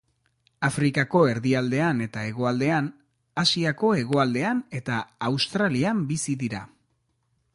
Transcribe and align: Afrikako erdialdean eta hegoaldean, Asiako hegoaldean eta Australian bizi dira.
Afrikako 0.67 1.19
erdialdean 1.33 2.01
eta 2.05 2.23
hegoaldean, 2.29 2.87
Asiako 3.43 3.93
hegoaldean 3.99 4.65
eta 4.81 4.97
Australian 5.29 6.05
bizi 6.13 6.39
dira. 6.45 6.63